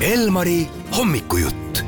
Elmari 0.00 0.68
hommikujutt. 0.98 1.82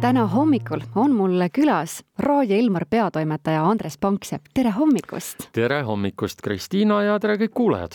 täna 0.00 0.26
hommikul 0.26 0.80
on 0.94 1.12
mul 1.14 1.44
külas 1.52 2.00
Raadio 2.18 2.56
Elmar 2.56 2.84
peatoimetaja 2.90 3.62
Andres 3.62 3.94
Panksepp, 3.98 4.50
tere 4.54 4.70
hommikust! 4.70 5.48
tere 5.52 5.82
hommikust, 5.82 6.42
Kristiina 6.42 7.02
ja 7.02 7.20
tere 7.22 7.36
kõik 7.38 7.54
kuulajad! 7.54 7.94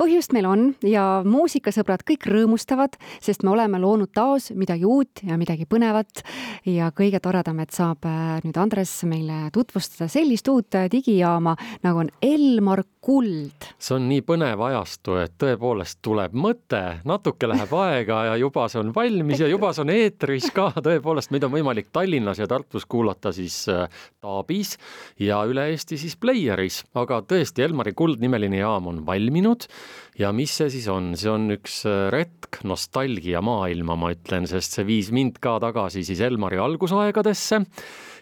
põhjust 0.00 0.32
meil 0.32 0.48
on 0.48 0.64
ja 0.84 1.04
muusikasõbrad 1.28 2.06
kõik 2.08 2.24
rõõmustavad, 2.28 2.96
sest 3.20 3.44
me 3.44 3.52
oleme 3.52 3.80
loonud 3.80 4.12
taas 4.16 4.48
midagi 4.56 4.88
uut 4.88 5.20
ja 5.24 5.36
midagi 5.36 5.68
põnevat 5.68 6.24
ja 6.64 6.88
kõige 6.96 7.20
toredam, 7.20 7.60
et 7.60 7.76
saab 7.76 8.08
äh, 8.08 8.38
nüüd 8.44 8.56
Andres 8.56 8.96
meile 9.04 9.50
tutvustada 9.52 10.08
sellist 10.08 10.48
uut 10.48 10.76
äh, 10.76 10.88
digijaama 10.92 11.56
nagu 11.84 12.06
on 12.06 12.12
Elmar 12.24 12.84
Kuld. 13.06 13.66
see 13.78 13.94
on 13.94 14.08
nii 14.10 14.22
põnev 14.26 14.58
ajastu, 14.66 15.14
et 15.22 15.36
tõepoolest 15.38 16.00
tuleb 16.02 16.32
mõte, 16.34 16.80
natuke 17.06 17.46
läheb 17.46 17.70
aega 17.84 18.22
ja 18.32 18.32
juba 18.40 18.64
see 18.72 18.80
on 18.80 18.90
valmis 18.96 19.44
ja 19.44 19.46
juba 19.46 19.70
see 19.76 19.84
on 19.84 19.92
eetris 19.94 20.48
ka, 20.54 20.72
tõepoolest, 20.86 21.30
meid 21.30 21.46
on 21.46 21.52
võimalik 21.54 21.92
Tallinnas 21.94 22.40
ja 22.42 22.48
Tartus 22.50 22.88
kuulata 22.90 23.30
siis 23.36 23.60
äh, 23.70 23.86
Taabis 24.24 24.74
ja 25.22 25.38
üle 25.46 25.68
Eesti 25.70 26.00
siis 26.02 26.18
Playeris, 26.18 26.80
aga 26.98 27.20
tõesti, 27.30 27.62
Elmari 27.68 27.94
Kuld 27.94 28.18
nimeline 28.24 28.58
jaam 28.58 28.90
on 28.90 29.04
valminud. 29.06 29.68
Ja 30.18 30.32
mis 30.34 30.56
see 30.58 30.72
siis 30.72 30.88
on, 30.90 31.12
see 31.20 31.30
on 31.30 31.46
üks 31.54 31.84
äh, 31.86 32.08
retk 32.10 32.64
nostalgia 32.66 33.38
maailma, 33.44 33.94
ma 33.94 34.10
ütlen, 34.16 34.50
sest 34.50 34.80
see 34.80 34.88
viis 34.88 35.14
mind 35.14 35.38
ka 35.38 35.60
tagasi 35.62 36.02
siis 36.08 36.24
Elmari 36.26 36.58
algusaegadesse 36.58 37.62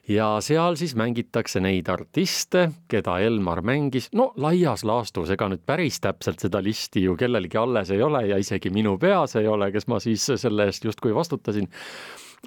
ja 0.09 0.29
seal 0.45 0.77
siis 0.77 0.95
mängitakse 0.99 1.61
neid 1.65 1.89
artiste, 1.89 2.69
keda 2.89 3.19
Elmar 3.25 3.63
mängis, 3.65 4.11
no 4.13 4.33
laias 4.37 4.85
laastus, 4.85 5.33
ega 5.33 5.49
nüüd 5.49 5.65
päris 5.67 6.01
täpselt 6.05 6.45
seda 6.45 6.61
listi 6.65 7.05
ju 7.07 7.17
kellelgi 7.17 7.59
alles 7.61 7.95
ei 7.95 8.03
ole 8.03 8.27
ja 8.29 8.39
isegi 8.41 8.73
minu 8.75 8.99
peas 9.01 9.37
ei 9.41 9.49
ole, 9.49 9.71
kes 9.73 9.89
ma 9.89 10.01
siis 10.03 10.27
selle 10.37 10.69
eest 10.69 10.85
justkui 10.85 11.15
vastutasin 11.15 11.71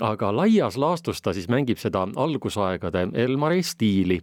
aga 0.02 0.32
laias 0.36 0.78
laastus 0.78 1.22
ta 1.22 1.34
siis 1.34 1.48
mängib 1.52 1.80
seda 1.82 2.06
algusaegade 2.16 3.08
Elmari 3.14 3.64
stiili. 3.64 4.20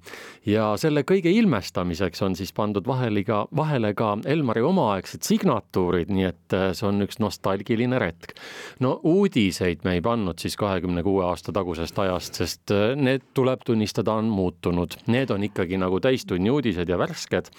Ja 0.46 0.74
selle 0.80 1.04
kõige 1.06 1.32
ilmestamiseks 1.34 2.22
on 2.22 2.36
siis 2.38 2.52
pandud 2.52 2.86
vahele 2.86 3.24
ka, 3.24 3.44
vahele 3.56 3.94
ka 3.94 4.14
Elmari 4.26 4.62
omaaegsed 4.64 5.24
signatuurid, 5.26 6.12
nii 6.14 6.28
et 6.28 6.56
äh, 6.56 6.70
see 6.76 6.88
on 6.88 7.02
üks 7.06 7.20
nostalgiline 7.22 7.98
retk. 7.98 8.36
no 8.80 8.98
uudiseid 9.02 9.84
me 9.84 9.98
ei 9.98 10.02
pannud 10.04 10.38
siis 10.38 10.56
kahekümne 10.60 11.02
kuue 11.02 11.24
aasta 11.24 11.52
tagusest 11.52 11.98
ajast, 11.98 12.40
sest 12.40 12.74
äh, 12.74 12.94
need 12.96 13.30
tuleb 13.34 13.64
tunnistada, 13.66 14.14
on 14.14 14.30
muutunud, 14.30 14.98
need 15.06 15.30
on 15.30 15.44
ikkagi 15.44 15.78
nagu 15.80 16.00
täistunni 16.00 16.50
uudised 16.50 16.88
ja 16.88 16.98
värsked, 16.98 17.50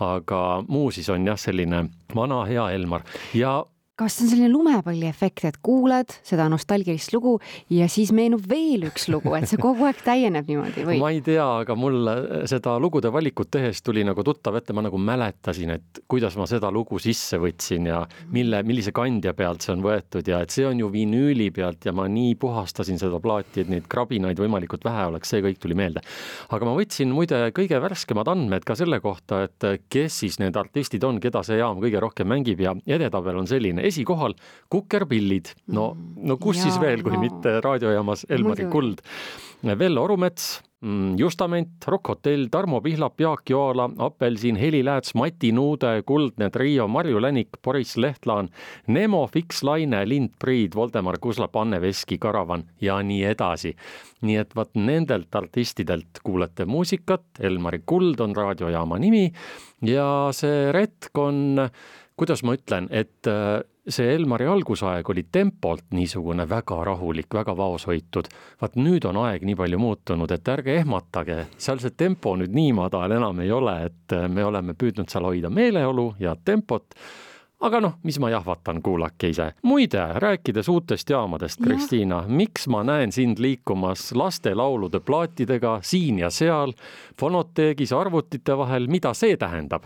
aga 0.00 0.40
muu 0.68 0.90
siis 0.94 1.08
on 1.10 1.26
jah, 1.26 1.38
selline 1.40 1.86
vana 2.14 2.44
hea 2.48 2.70
Elmar. 2.74 3.02
Ja 3.34 3.62
kas 3.94 4.16
see 4.16 4.24
on 4.26 4.30
selline 4.32 4.48
lumepalliefekt, 4.50 5.44
et 5.46 5.56
kuuled 5.62 6.10
seda 6.26 6.48
nostalgilist 6.50 7.12
lugu 7.14 7.36
ja 7.70 7.86
siis 7.90 8.10
meenub 8.14 8.42
veel 8.50 8.88
üks 8.88 9.06
lugu, 9.12 9.30
et 9.38 9.46
see 9.46 9.60
kogu 9.62 9.86
aeg 9.86 10.00
täieneb 10.02 10.48
niimoodi 10.50 10.82
või? 10.88 10.96
ma 10.98 11.12
ei 11.14 11.20
tea, 11.22 11.44
aga 11.62 11.76
mul 11.78 12.10
seda 12.50 12.74
lugude 12.82 13.12
valikut 13.14 13.52
tehes 13.54 13.84
tuli 13.86 14.02
nagu 14.06 14.24
tuttav 14.26 14.58
ette, 14.58 14.74
ma 14.74 14.82
nagu 14.82 14.98
mäletasin, 14.98 15.76
et 15.76 16.00
kuidas 16.10 16.34
ma 16.40 16.46
seda 16.50 16.72
lugu 16.74 16.98
sisse 17.02 17.38
võtsin 17.38 17.86
ja 17.92 18.00
mille, 18.34 18.64
millise 18.66 18.90
kandja 18.96 19.30
pealt 19.38 19.62
see 19.62 19.76
on 19.76 19.86
võetud 19.86 20.26
ja 20.26 20.42
et 20.42 20.50
see 20.50 20.66
on 20.66 20.82
ju 20.82 20.90
vinüüli 20.90 21.52
pealt 21.54 21.86
ja 21.86 21.94
ma 21.94 22.08
nii 22.10 22.34
puhastasin 22.42 22.98
seda 22.98 23.22
plaati, 23.22 23.62
et 23.62 23.70
neid 23.70 23.86
krabinaid 23.90 24.42
võimalikult 24.42 24.82
vähe 24.88 25.06
oleks, 25.12 25.30
see 25.30 25.44
kõik 25.46 25.62
tuli 25.62 25.78
meelde. 25.78 26.02
aga 26.50 26.66
ma 26.66 26.74
võtsin 26.80 27.14
muide 27.14 27.44
kõige 27.54 27.78
värskemad 27.86 28.32
andmed 28.34 28.66
ka 28.66 28.74
selle 28.74 28.98
kohta, 29.04 29.44
et 29.46 29.86
kes 29.86 30.20
siis 30.24 30.42
need 30.42 30.58
artistid 30.58 31.06
on, 31.06 31.22
keda 31.22 31.46
see 31.46 31.62
jaam 31.62 31.78
kõige 31.78 32.02
rohkem 32.02 32.32
mängib 32.34 32.66
ja 32.66 32.74
edetabel 32.98 33.38
on 33.38 33.46
selline 33.46 33.83
esikohal 33.88 34.36
Kukerpillid, 34.72 35.54
no, 35.76 35.92
no 36.16 36.38
kus 36.42 36.60
ja, 36.60 36.68
siis 36.68 36.80
veel, 36.82 37.02
kui 37.04 37.16
no. 37.16 37.24
mitte 37.24 37.58
raadiojaamas 37.64 38.26
Elmari 38.28 38.68
Muidu. 38.68 38.72
Kuld. 38.72 39.02
Vello 39.64 40.02
Orumets, 40.04 40.60
mm, 40.84 41.14
Justament, 41.18 41.86
Rock 41.86 42.08
Hotell, 42.08 42.48
Tarmo 42.50 42.80
Pihlap, 42.84 43.20
Jaak 43.20 43.48
Joala, 43.50 43.88
Apelsin, 43.98 44.56
Heli 44.60 44.82
Lääts, 44.84 45.14
Mati 45.14 45.52
Nuude, 45.52 46.02
Kuldne 46.06 46.50
Trio, 46.50 46.88
Marju 46.88 47.22
Länik, 47.22 47.48
Boris 47.64 47.96
Lehtlaan, 47.96 48.50
Nemo, 48.86 49.26
Fiks 49.26 49.62
Laine, 49.62 50.02
Lind 50.08 50.34
Priid, 50.38 50.74
Voldemar 50.74 51.16
Kuslap, 51.20 51.56
Anne 51.56 51.80
Veski, 51.80 52.18
Karavan 52.18 52.64
ja 52.80 53.00
nii 53.02 53.24
edasi. 53.24 53.76
nii 54.24 54.36
et 54.40 54.54
vot 54.56 54.70
nendelt 54.74 55.34
artistidelt 55.36 56.20
kuulete 56.24 56.64
muusikat, 56.64 57.24
Elmari 57.40 57.82
Kuld 57.86 58.20
on 58.24 58.36
raadiojaama 58.36 58.96
nimi 58.98 59.26
ja 59.84 60.30
see 60.32 60.72
retk 60.72 61.18
on 61.20 61.58
kuidas 62.16 62.44
ma 62.46 62.54
ütlen, 62.56 62.88
et 62.94 63.28
äh, 63.28 63.60
see 63.88 64.14
Elmari 64.14 64.46
algusaeg 64.48 65.08
oli 65.10 65.26
tempolt 65.32 65.92
niisugune 65.92 66.46
väga 66.48 66.78
rahulik, 66.84 67.28
väga 67.34 67.56
vaoshoitud. 67.56 68.30
vaat 68.60 68.76
nüüd 68.80 69.04
on 69.04 69.18
aeg 69.26 69.44
nii 69.44 69.56
palju 69.56 69.78
muutunud, 69.78 70.30
et 70.30 70.48
ärge 70.48 70.78
ehmatage, 70.80 71.44
seal 71.58 71.82
see 71.82 71.92
tempo 71.96 72.36
nüüd 72.36 72.54
nii 72.54 72.72
madal 72.72 73.12
enam 73.12 73.40
ei 73.44 73.52
ole, 73.52 73.76
et 73.90 74.16
me 74.28 74.44
oleme 74.44 74.74
püüdnud 74.74 75.10
seal 75.12 75.28
hoida 75.28 75.50
meeleolu 75.50 76.14
ja 76.20 76.36
tempot 76.36 76.96
aga 77.60 77.80
noh, 77.80 77.94
mis 78.02 78.18
ma 78.20 78.28
jahvatan, 78.32 78.80
kuulake 78.82 79.28
ise. 79.32 79.52
muide, 79.62 80.02
rääkides 80.20 80.68
uutest 80.68 81.10
jaamadest, 81.10 81.60
Kristiina, 81.62 82.22
miks 82.28 82.66
ma 82.68 82.82
näen 82.84 83.12
sind 83.12 83.38
liikumas 83.38 84.12
lastelaulude 84.12 85.00
plaatidega 85.00 85.78
siin 85.82 86.18
ja 86.18 86.30
seal, 86.30 86.74
fonoteegis, 87.20 87.92
arvutite 87.92 88.56
vahel, 88.58 88.88
mida 88.88 89.14
see 89.14 89.36
tähendab? 89.36 89.84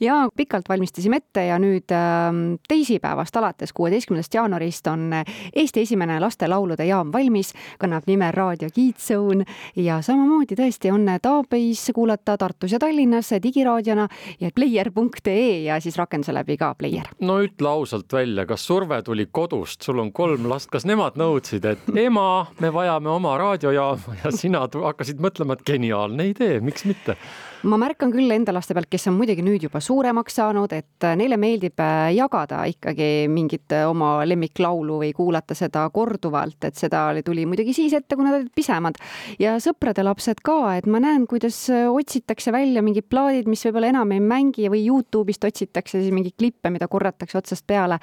ja 0.00 0.28
pikalt 0.36 0.68
valmistasime 0.68 1.20
ette 1.20 1.46
ja 1.50 1.58
nüüd 1.58 1.92
äh, 1.92 2.30
teisipäevast 2.68 3.36
alates, 3.36 3.72
kuueteistkümnendast 3.72 4.34
jaanuarist 4.34 4.86
on 4.86 5.10
Eesti 5.52 5.84
esimene 5.84 6.20
lastelaulude 6.20 6.86
jaam 6.88 7.12
valmis, 7.12 7.52
kannab 7.78 8.06
nime 8.06 8.30
Raadio 8.32 8.70
Kiitzõun 8.74 9.44
ja 9.76 10.00
samamoodi 10.02 10.56
tõesti 10.58 10.92
on 10.94 11.06
Taabeis 11.22 11.90
kuulata 11.94 12.38
Tartus 12.38 12.72
ja 12.72 12.78
Tallinnas 12.78 13.34
digiraadiona 13.42 14.08
ja 14.40 14.50
player.ee 14.54 15.62
ja 15.68 15.80
siis 15.80 15.96
rakenduse 15.98 16.34
läbi 16.34 16.56
ka 16.56 16.74
Player 17.08 17.28
no 17.28 17.38
ütle 17.44 17.68
ausalt 17.68 18.12
välja, 18.12 18.44
kas 18.46 18.64
surve 18.66 19.00
tuli 19.02 19.26
kodust, 19.32 19.82
sul 19.82 19.98
on 20.02 20.12
kolm 20.12 20.48
last, 20.50 20.70
kas 20.72 20.86
nemad 20.88 21.18
nõudsid, 21.20 21.64
et 21.68 21.90
ema, 21.96 22.46
me 22.60 22.72
vajame 22.74 23.10
oma 23.10 23.36
raadiojaama 23.40 24.18
ja 24.22 24.32
sina 24.34 24.66
hakkasid 24.68 25.20
mõtlema, 25.22 25.56
et 25.56 25.66
geniaalne 25.66 26.30
idee, 26.32 26.58
miks 26.64 26.86
mitte? 26.88 27.18
ma 27.66 27.78
märkan 27.80 28.12
küll 28.12 28.30
enda 28.30 28.52
laste 28.54 28.74
pealt, 28.76 28.88
kes 28.90 29.08
on 29.10 29.16
muidugi 29.18 29.42
nüüd 29.42 29.64
juba 29.66 29.80
suuremaks 29.82 30.36
saanud, 30.38 30.72
et 30.76 31.06
neile 31.18 31.38
meeldib 31.40 31.80
äh, 31.82 32.12
jagada 32.14 32.60
ikkagi 32.70 33.26
mingit 33.32 33.72
äh, 33.74 33.86
oma 33.88 34.18
lemmiklaulu 34.28 35.00
või 35.02 35.10
kuulata 35.16 35.56
seda 35.58 35.86
korduvalt, 35.94 36.60
et 36.68 36.78
seda 36.78 37.08
tuli 37.26 37.46
muidugi 37.48 37.74
siis 37.76 37.96
ette, 37.98 38.16
kui 38.16 38.26
nad 38.26 38.36
olid 38.38 38.52
pisemad. 38.54 38.98
ja 39.42 39.56
sõprade 39.62 40.04
lapsed 40.06 40.42
ka, 40.46 40.58
et 40.78 40.86
ma 40.86 41.00
näen, 41.02 41.26
kuidas 41.30 41.64
äh, 41.72 41.88
otsitakse 41.90 42.54
välja 42.54 42.82
mingid 42.84 43.08
plaadid, 43.10 43.50
mis 43.50 43.64
võib-olla 43.66 43.90
enam 43.94 44.14
ei 44.14 44.22
mängi 44.22 44.70
või 44.70 44.84
Youtube'ist 44.86 45.48
otsitakse 45.48 46.02
siis 46.02 46.14
mingeid 46.14 46.38
klippe, 46.38 46.70
mida 46.74 46.88
korratakse 46.98 47.38
otsast 47.38 47.66
peale 47.66 48.00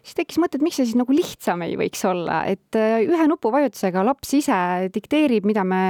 siis 0.00 0.16
tekkis 0.16 0.40
mõte, 0.40 0.56
et 0.56 0.64
miks 0.64 0.80
see 0.80 0.88
siis 0.88 0.96
nagu 0.98 1.12
lihtsam 1.12 1.60
ei 1.66 1.76
võiks 1.76 2.02
olla, 2.08 2.42
et 2.48 2.76
ühe 2.80 3.26
nupuvajutusega 3.28 4.04
laps 4.06 4.32
ise 4.38 4.60
dikteerib, 4.94 5.44
mida 5.44 5.64
me 5.68 5.82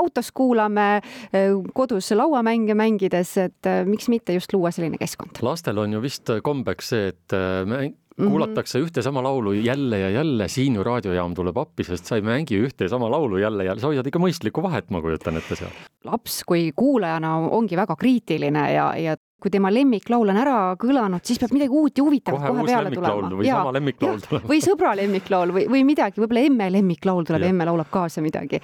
autos 0.00 0.32
kuulame, 0.32 1.00
eh, 1.32 1.54
kodus 1.76 2.10
lauamänge 2.16 2.76
mängides, 2.78 3.36
et 3.44 3.70
eh, 3.70 3.82
miks 3.88 4.10
mitte 4.12 4.36
just 4.36 4.52
luua 4.56 4.72
selline 4.74 5.00
keskkond. 5.00 5.42
lastel 5.44 5.78
on 5.82 5.98
ju 5.98 6.02
vist 6.02 6.30
kombeks 6.44 6.94
see, 6.94 7.10
et 7.12 7.36
mäng 7.68 7.92
mhm. 7.92 8.30
kuulatakse 8.30 8.78
mm 8.78 8.84
-hmm. 8.84 8.88
ühte 8.88 9.02
sama 9.02 9.22
laulu 9.22 9.52
jälle 9.52 9.98
ja 9.98 10.10
jälle, 10.10 10.48
siin 10.48 10.74
ju 10.74 10.84
raadiojaam 10.84 11.34
tuleb 11.34 11.56
appi, 11.58 11.84
sest 11.84 12.06
sa 12.06 12.16
ei 12.16 12.22
mängi 12.22 12.58
ühte 12.60 12.88
sama 12.88 13.10
laulu 13.10 13.36
jälle 13.36 13.64
ja 13.64 13.78
sa 13.78 13.86
hoiad 13.86 14.06
ikka 14.06 14.18
mõistlikku 14.18 14.62
vahet, 14.62 14.90
ma 14.90 15.00
kujutan 15.00 15.36
ette 15.36 15.56
seal. 15.56 15.70
laps 16.04 16.44
kui 16.44 16.72
kuulajana 16.76 17.36
ongi 17.36 17.76
väga 17.76 17.96
kriitiline 17.96 18.72
ja, 18.72 18.96
ja 18.96 19.16
kui 19.40 19.52
tema 19.52 19.70
lemmiklaul 19.72 20.32
on 20.32 20.40
ära 20.40 20.56
kõlanud, 20.80 21.24
siis 21.24 21.40
peab 21.40 21.54
midagi 21.56 21.72
uut 21.72 21.96
ja 21.96 22.04
huvitavat 22.04 22.42
kohe, 22.44 22.56
kohe 22.60 22.66
peale 22.68 22.94
tulema. 22.94 23.30
või 23.40 23.46
ja, 23.48 23.60
sama 23.60 23.74
lemmiklaul 23.78 24.24
tuleb. 24.26 24.48
või 24.50 24.64
sõbra 24.64 24.94
lemmiklaul 25.00 25.54
või, 25.56 25.66
või 25.72 25.84
midagi, 25.88 26.20
võib-olla 26.20 26.46
emme 26.50 26.72
lemmiklaul 26.76 27.28
tuleb, 27.28 27.46
emme 27.48 27.68
laulab 27.70 27.88
kaasa 27.92 28.24
midagi 28.24 28.60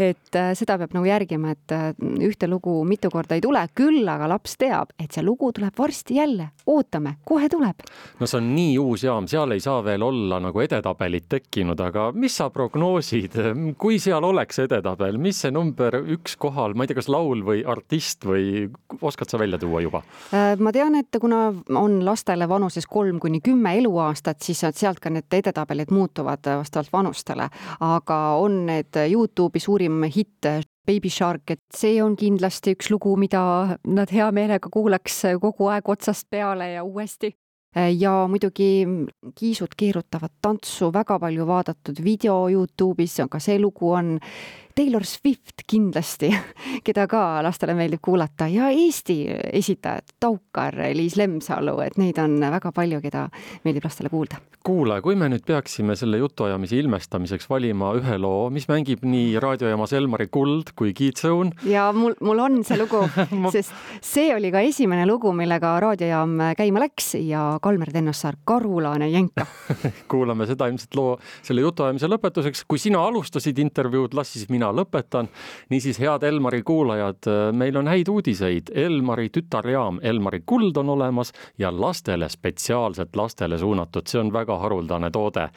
et 0.00 0.36
äh, 0.38 0.52
seda 0.58 0.76
peab 0.80 0.94
nagu 0.96 1.06
järgima, 1.08 1.54
et 1.54 1.74
äh, 1.74 1.90
ühte 2.24 2.48
lugu 2.50 2.80
mitu 2.88 3.10
korda 3.12 3.36
ei 3.36 3.42
tule, 3.44 3.62
küll 3.76 4.08
aga 4.08 4.28
laps 4.30 4.56
teab, 4.60 4.94
et 5.00 5.12
see 5.12 5.24
lugu 5.24 5.50
tuleb 5.56 5.76
varsti 5.76 6.16
jälle, 6.18 6.50
ootame, 6.70 7.16
kohe 7.28 7.48
tuleb. 7.52 7.84
no 8.20 8.28
see 8.28 8.38
on 8.40 8.50
nii 8.54 8.78
uus 8.82 9.04
jaam, 9.04 9.28
seal 9.30 9.52
ei 9.54 9.62
saa 9.64 9.80
veel 9.84 10.02
olla 10.06 10.40
nagu 10.42 10.62
edetabelit 10.64 11.28
tekkinud, 11.30 11.80
aga 11.84 12.10
mis 12.16 12.38
sa 12.40 12.50
prognoosid, 12.54 13.36
kui 13.80 14.00
seal 14.02 14.24
oleks 14.26 14.62
edetabel, 14.64 15.18
mis 15.20 15.42
see 15.44 15.54
number 15.54 16.00
üks 16.00 16.36
kohal, 16.40 16.74
ma 16.74 16.84
ei 16.84 16.92
tea, 16.92 17.00
kas 17.00 17.10
laul 17.12 17.44
või 17.46 17.64
artist 17.68 18.26
või 18.28 18.68
oskad 19.00 19.30
sa 19.30 19.40
välja 19.40 19.60
tuua 19.60 19.82
juba? 19.84 20.02
Äh, 20.34 20.54
ma 20.60 20.72
tean, 20.74 20.96
et 21.00 21.20
kuna 21.20 21.48
on 21.76 22.00
lastele 22.06 22.48
vanuses 22.48 22.88
kolm 22.90 23.20
kuni 23.22 23.42
kümme 23.44 23.76
eluaastat, 23.80 24.40
siis 24.44 24.64
sealt 24.70 25.00
ka 25.00 25.12
need 25.12 25.40
edetabelid 25.40 25.92
muutuvad 25.94 26.44
vastavalt 26.60 26.92
vanustele, 26.92 27.48
aga 27.84 28.18
on 28.40 28.64
need 28.68 28.96
Youtube'i 29.10 29.60
suurim 29.62 29.89
suurim 29.90 30.04
hitt 30.14 30.46
Baby 30.86 31.08
Shark, 31.08 31.50
et 31.50 31.62
see 31.74 32.00
on 32.02 32.16
kindlasti 32.16 32.74
üks 32.74 32.90
lugu, 32.90 33.16
mida 33.16 33.76
nad 33.84 34.10
hea 34.10 34.30
meelega 34.32 34.70
kuulaks 34.70 35.22
kogu 35.40 35.68
aeg 35.68 35.88
otsast 35.88 36.28
peale 36.30 36.72
ja 36.72 36.84
uuesti. 36.84 37.34
Ja 37.76 38.26
muidugi 38.26 38.84
Kiisud 39.38 39.76
keerutavad 39.78 40.32
tantsu, 40.42 40.90
väga 40.90 41.20
palju 41.20 41.46
vaadatud 41.46 42.00
video 42.02 42.48
Youtube'is, 42.50 43.20
ka 43.30 43.38
see 43.38 43.60
lugu 43.60 43.92
on 43.92 44.18
Taylor 44.80 45.04
Swift 45.04 45.60
kindlasti, 45.68 46.30
keda 46.86 47.04
ka 47.10 47.42
lastele 47.44 47.74
meeldib 47.76 48.00
kuulata 48.00 48.46
ja 48.48 48.70
Eesti 48.72 49.26
esitajad, 49.52 50.14
Taukar, 50.20 50.78
Liis 50.96 51.18
Lemsalu, 51.20 51.74
et 51.84 51.98
neid 52.00 52.16
on 52.22 52.38
väga 52.40 52.72
palju, 52.72 53.02
keda 53.04 53.26
meeldib 53.66 53.84
lastele 53.84 54.08
kuulda. 54.08 54.40
kuule, 54.64 54.98
kui 55.00 55.16
me 55.16 55.24
nüüd 55.32 55.44
peaksime 55.48 55.94
selle 55.96 56.18
jutuajamise 56.20 56.76
ilmestamiseks 56.76 57.48
valima 57.48 57.94
ühe 57.96 58.16
loo, 58.20 58.50
mis 58.52 58.66
mängib 58.68 59.04
nii 59.08 59.40
raadiojaamas 59.40 59.92
Elmari 59.96 60.26
Kuld 60.32 60.72
kui 60.76 60.94
Kiitsõun. 60.96 61.52
ja 61.68 61.90
mul, 61.96 62.16
mul 62.24 62.40
on 62.40 62.58
see 62.64 62.80
lugu 62.80 63.02
ma... 63.36 63.52
sest 63.56 63.76
see 64.00 64.32
oli 64.32 64.48
ka 64.52 64.64
esimene 64.64 65.04
lugu, 65.08 65.32
millega 65.36 65.74
raadiojaam 65.84 66.36
käima 66.56 66.84
läks 66.86 67.14
ja 67.20 67.44
Kalmer 67.60 67.92
Tennossaar, 67.92 68.40
Karulane 68.48 69.10
jänka 69.12 69.44
kuulame 70.12 70.48
seda 70.48 70.68
ilmselt 70.72 70.96
loo 70.96 71.14
selle 71.42 71.64
jutuajamise 71.68 72.08
lõpetuseks. 72.08 72.64
kui 72.68 72.80
sina 72.80 73.04
alustasid 73.04 73.60
intervjuud, 73.60 74.16
las 74.16 74.32
siis 74.32 74.48
mina 74.48 74.69
lõpetan. 74.72 75.28
niisiis, 75.70 75.98
head 76.00 76.22
Elmari 76.22 76.62
kuulajad, 76.62 77.28
meil 77.52 77.76
on 77.76 77.88
häid 77.88 78.08
uudiseid. 78.08 78.72
Elmari 78.74 79.28
tütarjaam 79.28 80.00
Elmari 80.02 80.42
Kuld 80.46 80.76
on 80.76 80.88
olemas 80.88 81.32
ja 81.58 81.72
lastele, 81.80 82.28
spetsiaalselt 82.28 83.16
lastele 83.16 83.58
suunatud, 83.58 84.06
see 84.06 84.20
on 84.20 84.32
väga 84.32 84.58
haruldane 84.58 85.10
toode. 85.10 85.48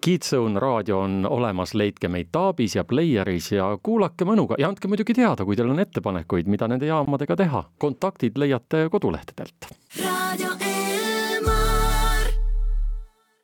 Kidsõun 0.00 0.54
raadio 0.62 1.00
on 1.02 1.26
olemas, 1.26 1.74
leidke 1.74 2.08
meid 2.08 2.28
Taabis 2.32 2.76
ja 2.76 2.84
Playeris 2.84 3.50
ja 3.52 3.72
kuulake 3.82 4.24
mõnuga 4.28 4.54
ja 4.58 4.70
andke 4.70 4.88
muidugi 4.88 5.16
teada, 5.18 5.44
kui 5.44 5.58
teil 5.58 5.72
on 5.74 5.82
ettepanekuid, 5.82 6.46
mida 6.46 6.68
nende 6.70 6.86
jaamadega 6.86 7.36
teha. 7.36 7.64
kontaktid 7.78 8.38
leiate 8.38 8.86
kodulehtedelt. 8.90 9.72
raadio 10.04 10.77